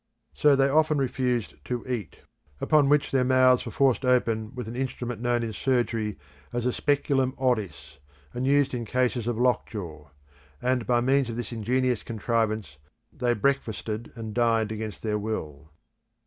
So 0.33 0.55
they 0.55 0.67
often 0.67 0.97
refused 0.97 1.63
to 1.65 1.85
eat; 1.85 2.21
upon 2.59 2.89
which 2.89 3.11
their 3.11 3.23
mouths 3.23 3.67
were 3.67 3.71
forced 3.71 4.03
open 4.03 4.51
with 4.55 4.67
an 4.67 4.75
instrument 4.75 5.21
known 5.21 5.43
in 5.43 5.53
surgery 5.53 6.17
as 6.51 6.63
speculum 6.75 7.35
oris, 7.37 7.99
and 8.33 8.47
used 8.47 8.73
in 8.73 8.83
cases 8.83 9.27
of 9.27 9.37
lockjaw; 9.37 10.07
and 10.59 10.87
by 10.87 11.01
means 11.01 11.29
of 11.29 11.35
this 11.35 11.51
ingenious 11.53 12.01
contrivance 12.01 12.77
they 13.13 13.35
breakfasted 13.35 14.11
and 14.15 14.33
dined 14.33 14.71
against 14.71 15.03
their 15.03 15.19
will. 15.19 15.69